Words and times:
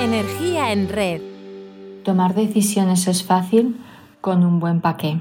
Energía 0.00 0.72
en 0.72 0.88
red. 0.88 1.20
Tomar 2.04 2.34
decisiones 2.34 3.06
es 3.06 3.22
fácil 3.22 3.78
con 4.22 4.46
un 4.46 4.58
buen 4.58 4.80
paqué. 4.80 5.20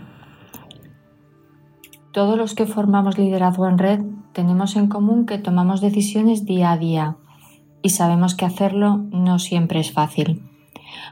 Todos 2.14 2.38
los 2.38 2.56
que 2.56 2.66
formamos 2.66 3.18
liderazgo 3.18 3.68
en 3.68 3.78
red 3.78 4.00
tenemos 4.32 4.78
en 4.78 4.88
común 4.88 5.26
que 5.26 5.38
tomamos 5.38 5.82
decisiones 5.82 6.46
día 6.46 6.72
a 6.72 6.78
día 6.78 7.18
y 7.82 7.90
sabemos 7.90 8.36
que 8.36 8.46
hacerlo 8.46 9.02
no 9.12 9.38
siempre 9.38 9.82
es 9.82 9.92
fácil. 9.92 10.44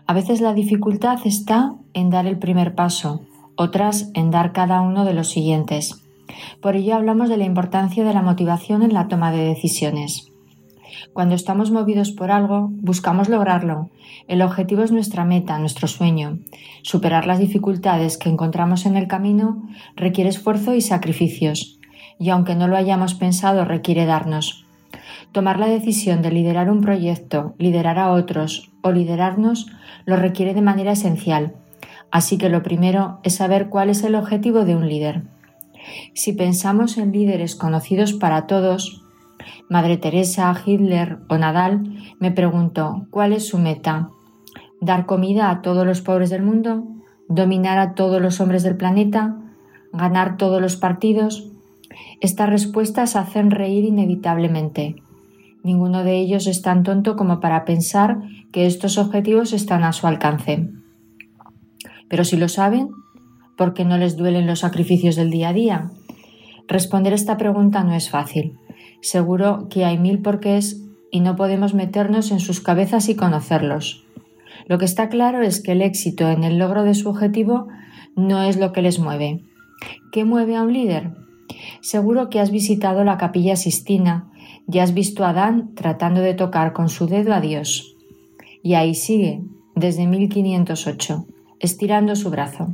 A 0.06 0.14
veces 0.14 0.40
la 0.40 0.54
dificultad 0.54 1.20
está 1.26 1.76
en 1.94 2.10
dar 2.10 2.26
el 2.26 2.40
primer 2.40 2.74
paso, 2.74 3.20
otras 3.58 4.12
en 4.14 4.32
dar 4.32 4.54
cada 4.54 4.80
uno 4.80 5.04
de 5.04 5.14
los 5.14 5.28
siguientes. 5.28 6.02
Por 6.62 6.78
ello 6.78 6.96
hablamos 6.96 7.28
de 7.28 7.36
la 7.36 7.44
importancia 7.44 8.06
de 8.06 8.14
la 8.14 8.22
motivación 8.22 8.82
en 8.82 8.94
la 8.94 9.10
toma 9.10 9.32
de 9.32 9.44
decisiones. 9.44 10.32
Cuando 11.14 11.36
estamos 11.36 11.72
movidos 11.72 12.12
por 12.12 12.32
algo, 12.32 12.70
buscamos 12.72 13.30
lograrlo. 13.30 13.90
El 14.28 14.42
objetivo 14.42 14.84
es 14.84 14.92
nuestra 14.92 15.26
meta, 15.26 15.58
nuestro 15.60 15.88
sueño. 15.88 16.40
Superar 16.82 17.28
las 17.28 17.40
dificultades 17.40 18.18
que 18.18 18.30
encontramos 18.30 18.86
en 18.86 18.98
el 18.98 19.08
camino 19.08 19.68
requiere 19.96 20.30
esfuerzo 20.30 20.74
y 20.74 20.82
sacrificios, 20.82 21.80
y 22.20 22.30
aunque 22.30 22.56
no 22.56 22.68
lo 22.68 22.78
hayamos 22.78 23.14
pensado, 23.14 23.66
requiere 23.66 24.06
darnos. 24.06 24.66
Tomar 25.32 25.60
la 25.60 25.68
decisión 25.68 26.22
de 26.22 26.32
liderar 26.32 26.72
un 26.72 26.82
proyecto, 26.82 27.54
liderar 27.58 28.00
a 28.00 28.12
otros 28.12 28.72
o 28.82 28.92
liderarnos 28.92 29.68
lo 30.06 30.16
requiere 30.16 30.54
de 30.54 30.62
manera 30.62 30.94
esencial. 30.94 31.54
Así 32.12 32.38
que 32.38 32.50
lo 32.50 32.64
primero 32.64 33.20
es 33.24 33.36
saber 33.36 33.70
cuál 33.70 33.90
es 33.90 34.04
el 34.04 34.16
objetivo 34.16 34.66
de 34.66 34.76
un 34.76 34.88
líder. 34.88 35.24
Si 36.14 36.34
pensamos 36.34 36.98
en 36.98 37.12
líderes 37.12 37.56
conocidos 37.56 38.14
para 38.14 38.48
todos, 38.48 39.04
Madre 39.70 39.98
Teresa, 39.98 40.56
Hitler 40.66 41.20
o 41.30 41.38
Nadal, 41.38 41.84
me 42.20 42.32
pregunto, 42.32 43.08
¿cuál 43.12 43.34
es 43.34 43.48
su 43.48 43.58
meta? 43.58 44.10
¿Dar 44.82 45.06
comida 45.06 45.50
a 45.50 45.62
todos 45.62 45.86
los 45.86 46.02
pobres 46.02 46.30
del 46.30 46.44
mundo? 46.44 46.84
¿Dominar 47.28 47.78
a 47.80 47.94
todos 47.94 48.22
los 48.22 48.40
hombres 48.40 48.64
del 48.64 48.78
planeta? 48.78 49.38
¿Ganar 49.92 50.38
todos 50.38 50.62
los 50.62 50.78
partidos? 50.78 51.52
Estas 52.22 52.50
respuestas 52.50 53.16
hacen 53.16 53.52
reír 53.52 53.86
inevitablemente. 53.86 54.96
Ninguno 55.64 56.04
de 56.04 56.18
ellos 56.18 56.48
es 56.48 56.62
tan 56.62 56.84
tonto 56.84 57.16
como 57.16 57.40
para 57.40 57.66
pensar 57.66 58.22
que 58.52 58.66
estos 58.66 58.98
objetivos 58.98 59.54
están 59.54 59.84
a 59.84 59.94
su 59.94 60.08
alcance. 60.08 60.70
Pero 62.08 62.24
si 62.24 62.38
lo 62.38 62.48
saben, 62.48 62.90
¿por 63.58 63.74
qué 63.74 63.84
no 63.84 63.98
les 63.98 64.16
duelen 64.16 64.48
los 64.48 64.60
sacrificios 64.60 65.16
del 65.16 65.32
día 65.32 65.50
a 65.50 65.54
día? 65.54 65.92
Responder 66.68 67.14
esta 67.14 67.38
pregunta 67.38 67.84
no 67.84 67.94
es 67.94 68.10
fácil. 68.10 68.58
Seguro 69.02 69.68
que 69.70 69.86
hay 69.86 69.98
mil 69.98 70.22
porqués 70.22 70.82
y 71.12 71.20
no 71.22 71.36
podemos 71.36 71.74
meternos 71.74 72.32
en 72.32 72.40
sus 72.40 72.60
cabezas 72.60 73.10
y 73.10 73.16
conocerlos. 73.16 74.06
Lo 74.68 74.78
que 74.78 74.86
está 74.86 75.10
claro 75.10 75.42
es 75.42 75.62
que 75.62 75.72
el 75.72 75.82
éxito 75.82 76.30
en 76.30 76.44
el 76.44 76.58
logro 76.58 76.84
de 76.84 76.94
su 76.94 77.10
objetivo 77.10 77.68
no 78.16 78.44
es 78.44 78.58
lo 78.58 78.74
que 78.74 78.82
les 78.82 79.00
mueve. 79.00 79.42
¿Qué 80.12 80.26
mueve 80.26 80.56
a 80.56 80.64
un 80.64 80.74
líder? 80.74 81.12
Seguro 81.82 82.30
que 82.30 82.40
has 82.40 82.52
visitado 82.52 83.04
la 83.04 83.18
capilla 83.18 83.56
Sistina 83.56 84.30
y 84.70 84.80
has 84.80 84.94
visto 84.94 85.24
a 85.24 85.30
Adán 85.30 85.74
tratando 85.76 86.22
de 86.22 86.34
tocar 86.34 86.74
con 86.74 86.90
su 86.90 87.08
dedo 87.08 87.34
a 87.34 87.40
Dios. 87.40 87.96
Y 88.64 88.74
ahí 88.74 88.96
sigue, 88.96 89.42
desde 89.76 90.08
1508, 90.08 91.26
estirando 91.60 92.16
su 92.16 92.30
brazo. 92.30 92.74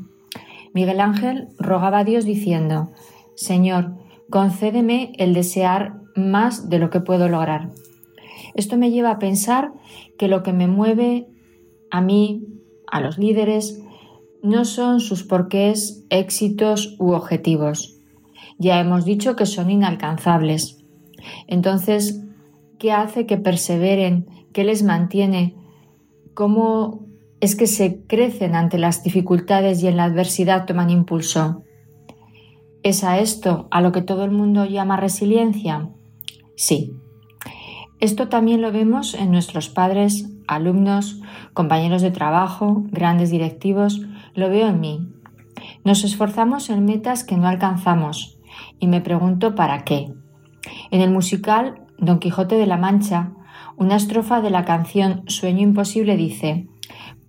Miguel 0.73 1.01
Ángel 1.01 1.49
rogaba 1.59 1.99
a 1.99 2.03
Dios 2.03 2.25
diciendo, 2.25 2.91
Señor, 3.35 3.93
concédeme 4.29 5.11
el 5.17 5.33
desear 5.33 6.02
más 6.15 6.69
de 6.69 6.79
lo 6.79 6.89
que 6.89 6.99
puedo 6.99 7.27
lograr. 7.29 7.69
Esto 8.55 8.77
me 8.77 8.91
lleva 8.91 9.11
a 9.11 9.19
pensar 9.19 9.73
que 10.17 10.27
lo 10.27 10.43
que 10.43 10.53
me 10.53 10.67
mueve 10.67 11.27
a 11.89 12.01
mí, 12.01 12.43
a 12.91 13.01
los 13.01 13.17
líderes, 13.17 13.81
no 14.41 14.65
son 14.65 14.99
sus 14.99 15.23
porqués, 15.23 16.05
éxitos 16.09 16.95
u 16.99 17.13
objetivos. 17.13 17.99
Ya 18.57 18.79
hemos 18.79 19.05
dicho 19.05 19.35
que 19.35 19.45
son 19.45 19.71
inalcanzables. 19.71 20.83
Entonces, 21.47 22.21
¿qué 22.77 22.91
hace 22.91 23.25
que 23.25 23.37
perseveren? 23.37 24.27
¿Qué 24.51 24.63
les 24.63 24.83
mantiene? 24.83 25.55
¿Cómo 26.33 27.05
es 27.39 27.55
que 27.55 27.67
se 27.67 28.05
crecen 28.05 28.55
ante 28.55 28.77
las 28.77 29.03
dificultades 29.03 29.81
y 29.81 29.87
en 29.87 29.97
la 29.97 30.05
adversidad 30.05 30.65
toman 30.65 30.89
impulso? 30.89 31.63
¿Es 32.83 33.03
a 33.03 33.19
esto 33.19 33.67
a 33.71 33.81
lo 33.81 33.91
que 33.91 34.01
todo 34.01 34.25
el 34.25 34.31
mundo 34.31 34.65
llama 34.65 34.97
resiliencia? 34.97 35.89
Sí. 36.55 36.95
Esto 37.99 38.27
también 38.27 38.61
lo 38.61 38.71
vemos 38.71 39.13
en 39.13 39.31
nuestros 39.31 39.69
padres, 39.69 40.29
alumnos, 40.47 41.21
compañeros 41.53 42.01
de 42.01 42.11
trabajo, 42.11 42.83
grandes 42.91 43.31
directivos, 43.31 44.01
lo 44.33 44.49
veo 44.49 44.67
en 44.67 44.79
mí. 44.79 45.09
Nos 45.83 46.03
esforzamos 46.03 46.69
en 46.69 46.85
metas 46.85 47.23
que 47.23 47.37
no 47.37 47.47
alcanzamos 47.47 48.39
y 48.79 48.87
me 48.87 49.01
pregunto 49.01 49.55
para 49.55 49.83
qué. 49.83 50.13
En 50.91 51.01
el 51.01 51.11
musical 51.11 51.83
Don 51.97 52.19
Quijote 52.19 52.55
de 52.55 52.65
la 52.65 52.77
Mancha, 52.77 53.31
una 53.77 53.95
estrofa 53.95 54.41
de 54.41 54.49
la 54.49 54.65
canción 54.65 55.23
Sueño 55.27 55.61
Imposible 55.61 56.17
dice, 56.17 56.67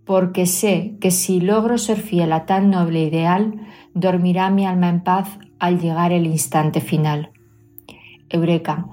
porque 0.04 0.46
sé 0.46 0.96
que 1.00 1.10
si 1.10 1.40
logro 1.40 1.78
ser 1.78 1.98
fiel 1.98 2.32
a 2.32 2.46
tan 2.46 2.70
noble 2.70 3.04
ideal, 3.04 3.54
dormirá 3.94 4.50
mi 4.50 4.66
alma 4.66 4.88
en 4.88 5.02
paz 5.02 5.38
al 5.58 5.80
llegar 5.80 6.12
el 6.12 6.26
instante 6.26 6.80
final. 6.80 7.30
Eureka, 8.28 8.86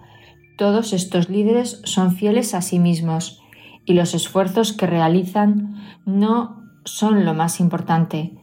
todos 0.62 0.94
estos 0.94 1.28
líderes 1.28 1.82
son 1.86 2.14
fieles 2.14 2.54
a 2.54 2.62
sí 2.62 2.78
mismos 2.78 3.42
y 3.84 3.94
los 3.94 4.14
esfuerzos 4.14 4.74
que 4.74 4.86
realizan 4.86 5.82
no 6.06 6.62
son 6.86 7.26
lo 7.26 7.34
más 7.34 7.60
importante. 7.60 8.36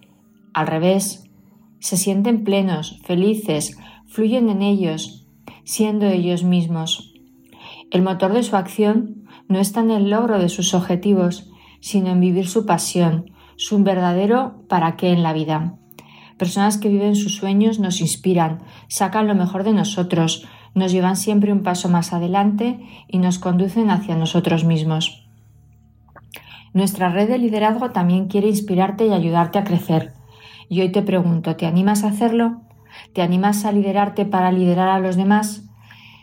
Al 0.52 0.66
revés, 0.66 1.30
se 1.78 1.96
sienten 1.96 2.42
plenos, 2.42 2.98
felices, 3.04 3.78
fluyen 4.08 4.48
en 4.48 4.62
ellos, 4.62 5.28
siendo 5.62 6.06
ellos 6.06 6.42
mismos. 6.42 7.14
El 7.92 8.02
motor 8.02 8.32
de 8.32 8.42
su 8.42 8.56
acción 8.56 9.28
no 9.46 9.60
está 9.60 9.78
en 9.78 9.92
el 9.92 10.10
logro 10.10 10.40
de 10.40 10.48
sus 10.48 10.74
objetivos, 10.74 11.48
sino 11.78 12.08
en 12.08 12.18
vivir 12.18 12.48
su 12.48 12.66
pasión, 12.66 13.30
su 13.54 13.80
verdadero 13.84 14.64
para 14.68 14.96
qué 14.96 15.12
en 15.12 15.22
la 15.22 15.32
vida. 15.32 15.78
Personas 16.36 16.78
que 16.78 16.88
viven 16.88 17.14
sus 17.14 17.36
sueños 17.36 17.78
nos 17.78 18.00
inspiran, 18.00 18.64
sacan 18.88 19.28
lo 19.28 19.36
mejor 19.36 19.62
de 19.62 19.72
nosotros, 19.72 20.48
nos 20.74 20.92
llevan 20.92 21.16
siempre 21.16 21.52
un 21.52 21.62
paso 21.62 21.88
más 21.88 22.12
adelante 22.12 22.80
y 23.08 23.18
nos 23.18 23.38
conducen 23.38 23.90
hacia 23.90 24.16
nosotros 24.16 24.64
mismos. 24.64 25.28
Nuestra 26.72 27.08
red 27.08 27.28
de 27.28 27.38
liderazgo 27.38 27.90
también 27.90 28.28
quiere 28.28 28.48
inspirarte 28.48 29.06
y 29.06 29.12
ayudarte 29.12 29.58
a 29.58 29.64
crecer. 29.64 30.12
Y 30.68 30.80
hoy 30.82 30.92
te 30.92 31.02
pregunto, 31.02 31.56
¿te 31.56 31.66
animas 31.66 32.04
a 32.04 32.08
hacerlo? 32.08 32.60
¿Te 33.14 33.22
animas 33.22 33.64
a 33.64 33.72
liderarte 33.72 34.26
para 34.26 34.52
liderar 34.52 34.88
a 34.88 34.98
los 34.98 35.16
demás? 35.16 35.64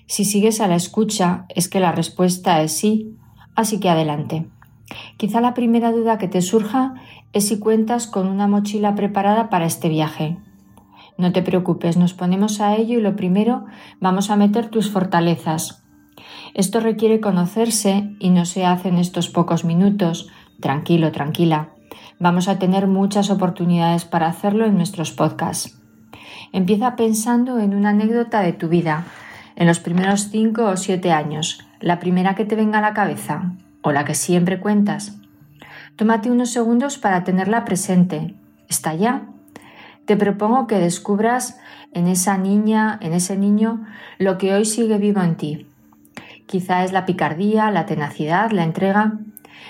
Si 0.08 0.24
sigues 0.24 0.62
a 0.62 0.68
la 0.68 0.76
escucha, 0.76 1.46
es 1.50 1.68
que 1.68 1.80
la 1.80 1.92
respuesta 1.92 2.62
es 2.62 2.72
sí, 2.72 3.18
así 3.56 3.80
que 3.80 3.90
adelante. 3.90 4.48
Quizá 5.18 5.42
la 5.42 5.54
primera 5.54 5.92
duda 5.92 6.18
que 6.18 6.28
te 6.28 6.42
surja 6.42 6.94
es 7.34 7.48
si 7.48 7.60
cuentas 7.60 8.08
con 8.08 8.28
una 8.28 8.48
mochila 8.48 8.94
preparada 8.96 9.50
para 9.50 9.66
este 9.66 9.90
viaje. 9.90 10.38
No 11.18 11.32
te 11.32 11.42
preocupes, 11.42 11.98
nos 11.98 12.14
ponemos 12.14 12.60
a 12.60 12.76
ello 12.76 13.00
y 13.00 13.02
lo 13.02 13.16
primero 13.16 13.66
vamos 14.00 14.30
a 14.30 14.36
meter 14.36 14.70
tus 14.70 14.90
fortalezas. 14.90 15.84
Esto 16.54 16.80
requiere 16.80 17.20
conocerse 17.20 18.16
y 18.20 18.30
no 18.30 18.46
se 18.46 18.66
hace 18.66 18.90
en 18.90 18.98
estos 18.98 19.30
pocos 19.30 19.66
minutos. 19.66 20.30
Tranquilo, 20.60 21.12
tranquila. 21.12 21.70
Vamos 22.20 22.48
a 22.48 22.60
tener 22.60 22.88
muchas 22.88 23.30
oportunidades 23.30 24.06
para 24.06 24.28
hacerlo 24.28 24.66
en 24.66 24.76
nuestros 24.76 25.12
podcasts. 25.12 25.78
Empieza 26.54 26.96
pensando 26.96 27.60
en 27.60 27.74
una 27.74 27.90
anécdota 27.90 28.42
de 28.42 28.54
tu 28.54 28.70
vida, 28.70 29.06
en 29.56 29.68
los 29.68 29.80
primeros 29.80 30.30
cinco 30.30 30.66
o 30.66 30.78
siete 30.78 31.12
años, 31.12 31.60
la 31.80 32.00
primera 32.00 32.36
que 32.36 32.46
te 32.46 32.56
venga 32.56 32.80
a 32.80 32.82
la 32.82 32.94
cabeza 32.94 33.54
o 33.82 33.92
la 33.92 34.06
que 34.06 34.16
siempre 34.16 34.60
cuentas. 34.60 35.18
Tómate 35.96 36.32
unos 36.32 36.52
segundos 36.52 36.98
para 36.98 37.24
tenerla 37.24 37.66
presente. 37.66 38.36
¿Está 38.68 38.96
ya? 38.96 39.28
Te 40.06 40.18
propongo 40.18 40.68
que 40.68 40.80
descubras 40.80 41.58
en 41.94 42.08
esa 42.08 42.38
niña, 42.38 42.98
en 43.02 43.14
ese 43.14 43.38
niño, 43.38 43.86
lo 44.18 44.38
que 44.38 44.54
hoy 44.54 44.66
sigue 44.66 44.98
vivo 44.98 45.22
en 45.22 45.36
ti. 45.36 45.68
Quizá 46.46 46.84
es 46.84 46.92
la 46.92 47.06
picardía, 47.06 47.72
la 47.72 47.86
tenacidad, 47.86 48.52
la 48.52 48.64
entrega. 48.64 49.14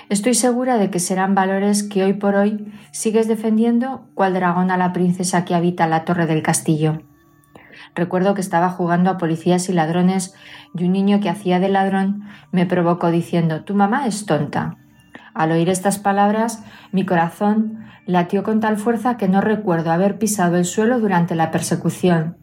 Estoy 0.10 0.34
segura 0.34 0.78
de 0.78 0.90
que 0.90 1.00
serán 1.00 1.36
valores 1.36 1.84
que 1.84 2.04
hoy 2.04 2.14
por 2.14 2.36
hoy 2.36 2.72
sigues 2.92 3.28
defendiendo 3.28 4.06
cual 4.14 4.34
dragón 4.34 4.72
a 4.72 4.78
la 4.78 4.92
princesa 4.92 5.46
que 5.46 5.56
habita 5.56 5.88
la 5.88 6.04
torre 6.04 6.26
del 6.26 6.44
castillo. 6.44 7.02
Recuerdo 7.96 8.34
que 8.34 8.42
estaba 8.42 8.70
jugando 8.70 9.10
a 9.10 9.18
policías 9.18 9.70
y 9.70 9.74
ladrones 9.74 10.36
y 10.74 10.84
un 10.84 10.92
niño 10.92 11.22
que 11.22 11.30
hacía 11.30 11.60
de 11.60 11.70
ladrón 11.70 12.24
me 12.52 12.66
provocó 12.66 13.10
diciendo 13.10 13.64
Tu 13.64 13.74
mamá 13.74 14.06
es 14.06 14.26
tonta. 14.26 14.78
Al 15.36 15.52
oír 15.52 15.68
estas 15.70 16.00
palabras, 16.00 16.64
mi 16.94 17.06
corazón 17.06 17.86
latió 18.06 18.42
con 18.42 18.62
tal 18.62 18.78
fuerza 18.78 19.18
que 19.18 19.28
no 19.28 19.42
recuerdo 19.42 19.92
haber 19.92 20.18
pisado 20.18 20.56
el 20.56 20.64
suelo 20.64 21.02
durante 21.02 21.36
la 21.36 21.52
persecución. 21.52 22.38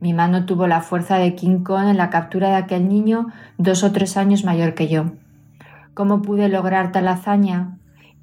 Mi 0.00 0.12
mano 0.12 0.44
tuvo 0.44 0.66
la 0.66 0.82
fuerza 0.82 1.16
de 1.16 1.36
King 1.36 1.60
Kong 1.62 1.86
en 1.88 1.96
la 1.96 2.10
captura 2.10 2.48
de 2.48 2.56
aquel 2.56 2.88
niño 2.88 3.28
dos 3.56 3.84
o 3.84 3.92
tres 3.92 4.16
años 4.16 4.44
mayor 4.44 4.74
que 4.74 4.88
yo. 4.88 5.12
cómo 5.94 6.22
pude 6.22 6.48
lograr 6.48 6.90
tal 6.90 7.06
hazaña 7.06 7.78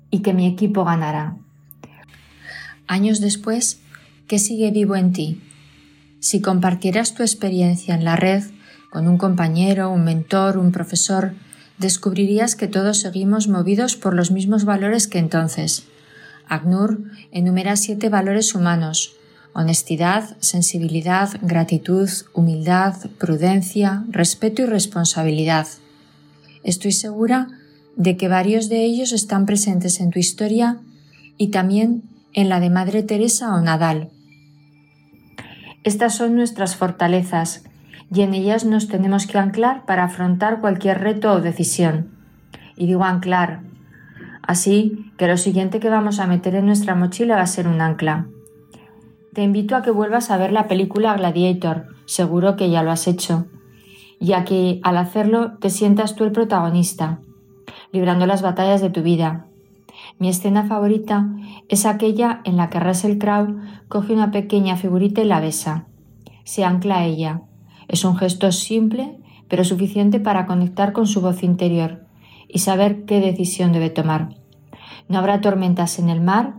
y 0.09 0.19
que 0.19 0.33
mi 0.33 0.45
equipo 0.45 0.83
ganara. 0.83 1.37
Años 2.85 3.21
después, 3.21 3.79
¿qué 4.27 4.39
sigue 4.39 4.71
vivo 4.71 4.97
en 4.97 5.13
ti? 5.13 5.41
Si 6.19 6.41
compartieras 6.41 7.13
tu 7.13 7.23
experiencia 7.23 7.95
en 7.95 8.03
la 8.03 8.17
red 8.17 8.43
con 8.91 9.07
un 9.07 9.17
compañero, 9.17 9.89
un 9.89 10.03
mentor, 10.03 10.57
un 10.57 10.73
profesor, 10.73 11.31
descubrirías 11.81 12.55
que 12.55 12.67
todos 12.67 12.99
seguimos 12.99 13.47
movidos 13.47 13.95
por 13.97 14.13
los 14.15 14.31
mismos 14.31 14.63
valores 14.63 15.07
que 15.07 15.19
entonces. 15.19 15.83
ACNUR 16.47 17.03
enumera 17.31 17.75
siete 17.75 18.07
valores 18.09 18.55
humanos, 18.55 19.15
honestidad, 19.53 20.37
sensibilidad, 20.39 21.29
gratitud, 21.41 22.09
humildad, 22.33 22.95
prudencia, 23.17 24.05
respeto 24.09 24.61
y 24.61 24.65
responsabilidad. 24.65 25.67
Estoy 26.63 26.91
segura 26.91 27.47
de 27.95 28.15
que 28.15 28.27
varios 28.27 28.69
de 28.69 28.83
ellos 28.85 29.11
están 29.11 29.45
presentes 29.45 29.99
en 29.99 30.11
tu 30.11 30.19
historia 30.19 30.79
y 31.37 31.47
también 31.47 32.03
en 32.33 32.47
la 32.47 32.59
de 32.59 32.69
Madre 32.69 33.03
Teresa 33.03 33.55
o 33.55 33.61
Nadal. 33.61 34.09
Estas 35.83 36.15
son 36.15 36.35
nuestras 36.35 36.75
fortalezas 36.75 37.63
y 38.13 38.21
en 38.21 38.33
ellas 38.33 38.65
nos 38.65 38.87
tenemos 38.87 39.25
que 39.25 39.37
anclar 39.37 39.85
para 39.85 40.03
afrontar 40.03 40.59
cualquier 40.59 40.99
reto 40.99 41.31
o 41.31 41.41
decisión. 41.41 42.11
Y 42.75 42.85
digo 42.85 43.03
anclar, 43.03 43.61
así 44.41 45.11
que 45.17 45.27
lo 45.27 45.37
siguiente 45.37 45.79
que 45.79 45.89
vamos 45.89 46.19
a 46.19 46.27
meter 46.27 46.55
en 46.55 46.65
nuestra 46.65 46.93
mochila 46.93 47.35
va 47.35 47.43
a 47.43 47.47
ser 47.47 47.67
un 47.67 47.79
ancla. 47.79 48.27
Te 49.33 49.43
invito 49.43 49.77
a 49.77 49.81
que 49.81 49.91
vuelvas 49.91 50.29
a 50.29 50.37
ver 50.37 50.51
la 50.51 50.67
película 50.67 51.15
Gladiator, 51.15 51.87
seguro 52.05 52.57
que 52.57 52.69
ya 52.69 52.83
lo 52.83 52.91
has 52.91 53.07
hecho, 53.07 53.45
y 54.19 54.33
a 54.33 54.43
que 54.43 54.81
al 54.83 54.97
hacerlo 54.97 55.57
te 55.59 55.69
sientas 55.69 56.15
tú 56.15 56.25
el 56.25 56.33
protagonista, 56.33 57.19
librando 57.93 58.25
las 58.25 58.41
batallas 58.41 58.81
de 58.81 58.89
tu 58.89 59.03
vida. 59.03 59.45
Mi 60.19 60.27
escena 60.27 60.65
favorita 60.65 61.29
es 61.69 61.85
aquella 61.85 62.41
en 62.43 62.57
la 62.57 62.69
que 62.69 62.81
Russell 62.81 63.17
Crowe 63.17 63.55
coge 63.87 64.13
una 64.13 64.31
pequeña 64.31 64.75
figurita 64.75 65.21
y 65.21 65.25
la 65.25 65.39
besa. 65.39 65.85
Se 66.43 66.65
ancla 66.65 66.97
a 66.97 67.05
ella. 67.05 67.41
Es 67.91 68.05
un 68.05 68.15
gesto 68.15 68.49
simple, 68.53 69.17
pero 69.49 69.65
suficiente 69.65 70.21
para 70.21 70.45
conectar 70.45 70.93
con 70.93 71.07
su 71.07 71.19
voz 71.19 71.43
interior 71.43 72.05
y 72.47 72.59
saber 72.59 73.03
qué 73.03 73.19
decisión 73.19 73.73
debe 73.73 73.89
tomar. 73.89 74.29
No 75.09 75.19
habrá 75.19 75.41
tormentas 75.41 75.99
en 75.99 76.09
el 76.09 76.21
mar 76.21 76.53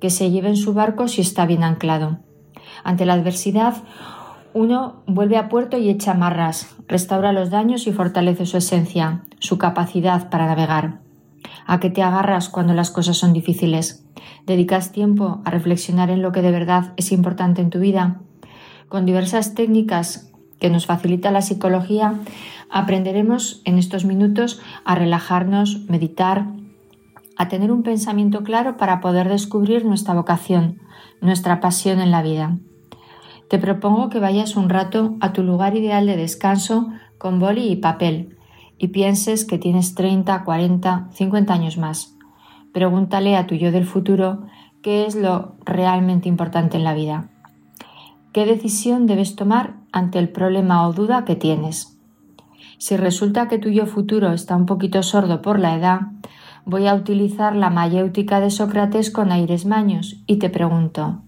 que 0.00 0.08
se 0.08 0.30
lleve 0.30 0.48
en 0.48 0.56
su 0.56 0.72
barco 0.72 1.06
si 1.06 1.20
está 1.20 1.44
bien 1.44 1.62
anclado. 1.62 2.20
Ante 2.84 3.04
la 3.04 3.12
adversidad, 3.12 3.74
uno 4.54 5.02
vuelve 5.06 5.36
a 5.36 5.50
puerto 5.50 5.76
y 5.76 5.90
echa 5.90 6.14
marras, 6.14 6.74
restaura 6.86 7.32
los 7.32 7.50
daños 7.50 7.86
y 7.86 7.92
fortalece 7.92 8.46
su 8.46 8.56
esencia, 8.56 9.24
su 9.40 9.58
capacidad 9.58 10.30
para 10.30 10.46
navegar. 10.46 11.00
¿A 11.66 11.80
qué 11.80 11.90
te 11.90 12.02
agarras 12.02 12.48
cuando 12.48 12.72
las 12.72 12.90
cosas 12.90 13.18
son 13.18 13.34
difíciles? 13.34 14.06
¿Dedicas 14.46 14.90
tiempo 14.90 15.42
a 15.44 15.50
reflexionar 15.50 16.08
en 16.08 16.22
lo 16.22 16.32
que 16.32 16.40
de 16.40 16.50
verdad 16.50 16.94
es 16.96 17.12
importante 17.12 17.60
en 17.60 17.68
tu 17.68 17.78
vida? 17.78 18.22
Con 18.88 19.04
diversas 19.04 19.54
técnicas 19.54 20.27
que 20.58 20.70
nos 20.70 20.86
facilita 20.86 21.30
la 21.30 21.42
psicología, 21.42 22.14
aprenderemos 22.70 23.62
en 23.64 23.78
estos 23.78 24.04
minutos 24.04 24.60
a 24.84 24.94
relajarnos, 24.94 25.84
meditar, 25.88 26.46
a 27.36 27.48
tener 27.48 27.70
un 27.70 27.82
pensamiento 27.82 28.42
claro 28.42 28.76
para 28.76 29.00
poder 29.00 29.28
descubrir 29.28 29.84
nuestra 29.84 30.14
vocación, 30.14 30.80
nuestra 31.20 31.60
pasión 31.60 32.00
en 32.00 32.10
la 32.10 32.22
vida. 32.22 32.58
Te 33.48 33.58
propongo 33.58 34.10
que 34.10 34.20
vayas 34.20 34.56
un 34.56 34.68
rato 34.68 35.16
a 35.20 35.32
tu 35.32 35.42
lugar 35.42 35.76
ideal 35.76 36.06
de 36.06 36.16
descanso 36.16 36.88
con 37.16 37.38
boli 37.38 37.68
y 37.68 37.76
papel 37.76 38.36
y 38.76 38.88
pienses 38.88 39.44
que 39.44 39.58
tienes 39.58 39.94
30, 39.94 40.44
40, 40.44 41.08
50 41.12 41.54
años 41.54 41.78
más. 41.78 42.16
Pregúntale 42.72 43.36
a 43.36 43.46
tu 43.46 43.54
yo 43.54 43.72
del 43.72 43.86
futuro 43.86 44.46
qué 44.82 45.06
es 45.06 45.14
lo 45.14 45.56
realmente 45.64 46.28
importante 46.28 46.76
en 46.76 46.84
la 46.84 46.94
vida. 46.94 47.30
¿Qué 48.32 48.44
decisión 48.44 49.06
debes 49.06 49.36
tomar 49.36 49.76
ante 49.90 50.18
el 50.18 50.28
problema 50.28 50.86
o 50.86 50.92
duda 50.92 51.24
que 51.24 51.34
tienes? 51.34 51.98
Si 52.76 52.96
resulta 52.96 53.48
que 53.48 53.58
tu 53.58 53.70
yo 53.70 53.86
futuro 53.86 54.32
está 54.32 54.54
un 54.54 54.66
poquito 54.66 55.02
sordo 55.02 55.40
por 55.40 55.58
la 55.58 55.74
edad, 55.74 56.00
voy 56.66 56.86
a 56.86 56.94
utilizar 56.94 57.56
la 57.56 57.70
mayéutica 57.70 58.40
de 58.40 58.50
Sócrates 58.50 59.10
con 59.10 59.32
aires 59.32 59.64
maños 59.64 60.22
y 60.26 60.36
te 60.36 60.50
pregunto, 60.50 61.22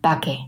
¿para 0.00 0.20
qué? 0.20 0.38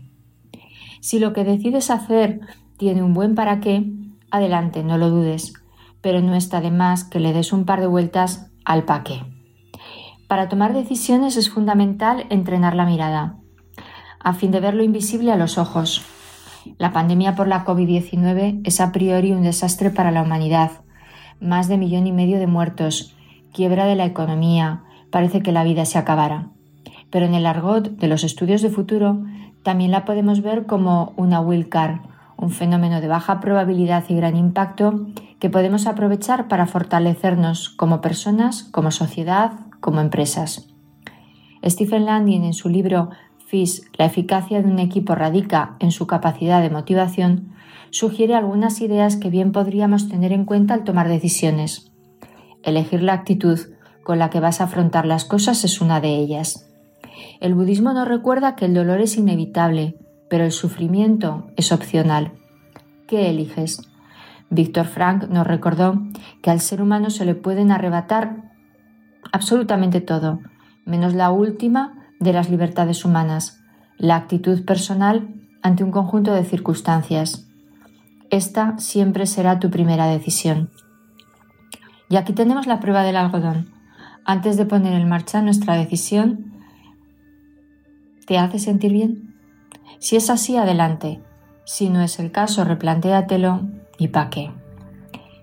Si 0.99 1.19
lo 1.19 1.31
que 1.31 1.43
decides 1.43 1.91
hacer 1.91 2.41
tiene 2.77 3.03
un 3.03 3.13
buen 3.13 3.35
para 3.35 3.59
qué, 3.59 3.85
adelante, 4.31 4.83
no 4.83 4.97
lo 4.97 5.11
dudes, 5.11 5.53
pero 6.01 6.21
no 6.21 6.33
está 6.33 6.59
de 6.59 6.71
más 6.71 7.03
que 7.03 7.19
le 7.19 7.33
des 7.33 7.53
un 7.53 7.65
par 7.65 7.81
de 7.81 7.87
vueltas 7.87 8.51
al 8.65 8.83
para 8.83 9.03
qué. 9.03 9.21
Para 10.27 10.49
tomar 10.49 10.73
decisiones 10.73 11.37
es 11.37 11.51
fundamental 11.51 12.25
entrenar 12.31 12.75
la 12.75 12.87
mirada, 12.87 13.37
a 14.23 14.33
fin 14.33 14.51
de 14.51 14.59
ver 14.59 14.73
lo 14.73 14.83
invisible 14.83 15.31
a 15.31 15.37
los 15.37 15.57
ojos. 15.57 16.03
La 16.77 16.93
pandemia 16.93 17.35
por 17.35 17.47
la 17.47 17.65
COVID-19 17.65 18.61
es 18.63 18.79
a 18.79 18.91
priori 18.91 19.31
un 19.31 19.43
desastre 19.43 19.89
para 19.89 20.11
la 20.11 20.21
humanidad. 20.21 20.71
Más 21.39 21.67
de 21.67 21.77
millón 21.77 22.07
y 22.07 22.11
medio 22.11 22.39
de 22.39 22.47
muertos, 22.47 23.15
quiebra 23.53 23.85
de 23.85 23.95
la 23.95 24.05
economía, 24.05 24.83
parece 25.11 25.41
que 25.41 25.51
la 25.51 25.63
vida 25.63 25.85
se 25.85 25.97
acabara. 25.97 26.49
Pero 27.09 27.25
en 27.25 27.35
el 27.35 27.45
argot 27.45 27.89
de 27.89 28.07
los 28.07 28.23
estudios 28.23 28.61
de 28.61 28.69
futuro 28.69 29.23
también 29.61 29.91
la 29.91 30.05
podemos 30.05 30.41
ver 30.41 30.65
como 30.65 31.13
una 31.17 31.41
will 31.41 31.69
card, 31.69 31.99
un 32.37 32.49
fenómeno 32.49 33.01
de 33.01 33.07
baja 33.07 33.39
probabilidad 33.39 34.03
y 34.07 34.15
gran 34.15 34.35
impacto 34.35 35.05
que 35.39 35.49
podemos 35.49 35.85
aprovechar 35.87 36.47
para 36.47 36.65
fortalecernos 36.65 37.69
como 37.69 38.01
personas, 38.01 38.63
como 38.63 38.91
sociedad, 38.91 39.51
como 39.79 40.01
empresas. 40.01 40.69
Stephen 41.65 42.05
Landing 42.05 42.43
en 42.43 42.53
su 42.53 42.69
libro 42.69 43.09
La 43.99 44.05
eficacia 44.05 44.63
de 44.63 44.67
un 44.67 44.79
equipo 44.79 45.13
radica 45.13 45.75
en 45.79 45.91
su 45.91 46.07
capacidad 46.07 46.59
de 46.63 46.71
motivación, 46.71 47.53
sugiere 47.91 48.33
algunas 48.33 48.81
ideas 48.81 49.15
que 49.15 49.29
bien 49.29 49.51
podríamos 49.51 50.09
tener 50.09 50.31
en 50.31 50.45
cuenta 50.45 50.73
al 50.73 50.83
tomar 50.83 51.07
decisiones. 51.07 51.91
Elegir 52.63 53.03
la 53.03 53.13
actitud 53.13 53.59
con 54.03 54.17
la 54.17 54.31
que 54.31 54.39
vas 54.39 54.59
a 54.59 54.63
afrontar 54.63 55.05
las 55.05 55.23
cosas 55.23 55.63
es 55.65 55.81
una 55.81 56.01
de 56.01 56.15
ellas. 56.15 56.67
El 57.41 57.53
budismo 57.53 57.93
nos 57.93 58.07
recuerda 58.07 58.55
que 58.55 58.65
el 58.65 58.73
dolor 58.73 59.01
es 59.01 59.17
inevitable, 59.17 59.97
pero 60.31 60.45
el 60.45 60.51
sufrimiento 60.51 61.45
es 61.55 61.71
opcional. 61.71 62.31
¿Qué 63.07 63.29
eliges? 63.29 63.87
Víctor 64.49 64.85
Frank 64.87 65.29
nos 65.29 65.45
recordó 65.45 66.01
que 66.41 66.49
al 66.49 66.59
ser 66.59 66.81
humano 66.81 67.11
se 67.11 67.23
le 67.23 67.35
pueden 67.35 67.71
arrebatar 67.71 68.51
absolutamente 69.31 70.01
todo, 70.01 70.39
menos 70.85 71.13
la 71.13 71.29
última 71.29 72.02
de 72.19 72.33
las 72.33 72.49
libertades 72.49 73.05
humanas, 73.05 73.61
la 73.97 74.15
actitud 74.15 74.65
personal 74.65 75.33
ante 75.61 75.83
un 75.83 75.91
conjunto 75.91 76.33
de 76.33 76.43
circunstancias. 76.43 77.47
Esta 78.29 78.77
siempre 78.77 79.25
será 79.25 79.59
tu 79.59 79.69
primera 79.69 80.07
decisión. 80.07 80.71
Y 82.09 82.15
aquí 82.15 82.33
tenemos 82.33 82.67
la 82.67 82.79
prueba 82.79 83.03
del 83.03 83.15
algodón. 83.15 83.71
Antes 84.25 84.57
de 84.57 84.65
poner 84.65 84.93
en 84.93 85.09
marcha 85.09 85.41
nuestra 85.41 85.75
decisión, 85.75 86.53
¿te 88.25 88.37
hace 88.37 88.59
sentir 88.59 88.91
bien? 88.91 89.35
Si 89.99 90.15
es 90.15 90.29
así, 90.29 90.57
adelante. 90.57 91.21
Si 91.65 91.89
no 91.89 92.01
es 92.01 92.19
el 92.19 92.31
caso, 92.31 92.65
replantéatelo 92.65 93.61
y 93.97 94.09
pa' 94.09 94.29
qué. 94.29 94.51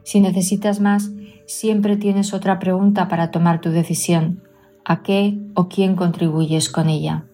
Si 0.05 0.21
necesitas 0.21 0.81
más, 0.81 1.11
siempre 1.47 1.97
tienes 1.97 2.35
otra 2.35 2.59
pregunta 2.59 3.09
para 3.09 3.31
tomar 3.31 3.61
tu 3.61 3.71
decisión. 3.71 4.43
¿A 4.85 5.03
qué 5.03 5.39
o 5.55 5.69
quién 5.69 5.95
contribuyes 5.95 6.71
con 6.71 6.89
ella? 6.89 7.25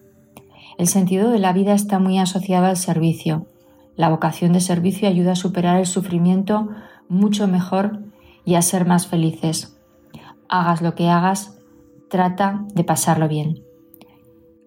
El 0.77 0.87
sentido 0.87 1.31
de 1.31 1.39
la 1.39 1.53
vida 1.53 1.73
está 1.73 1.97
muy 1.97 2.19
asociado 2.19 2.67
al 2.67 2.77
servicio. 2.77 3.47
La 3.95 4.09
vocación 4.09 4.53
de 4.53 4.59
servicio 4.59 5.07
ayuda 5.07 5.31
a 5.31 5.35
superar 5.35 5.79
el 5.79 5.87
sufrimiento 5.87 6.69
mucho 7.09 7.47
mejor 7.47 7.99
y 8.45 8.55
a 8.55 8.61
ser 8.61 8.85
más 8.85 9.07
felices. 9.07 9.77
Hagas 10.49 10.81
lo 10.81 10.93
que 10.93 11.09
hagas, 11.09 11.57
trata 12.09 12.63
de 12.73 12.83
pasarlo 12.83 13.27
bien. 13.27 13.63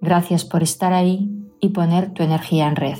Gracias 0.01 0.45
por 0.45 0.63
estar 0.63 0.93
ahí 0.93 1.31
y 1.61 1.69
poner 1.71 2.13
tu 2.13 2.23
energía 2.23 2.67
en 2.67 2.77
red. 2.77 2.99